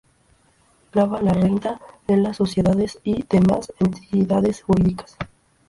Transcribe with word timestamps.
Grava 0.93 1.19
la 1.21 1.31
renta 1.31 1.79
de 2.07 2.17
las 2.17 2.37
sociedades 2.37 2.97
y 3.03 3.21
demás 3.27 3.71
entidades 3.79 4.63
jurídicas. 4.63 5.15